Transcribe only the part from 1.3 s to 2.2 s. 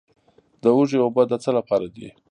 څه لپاره دي؟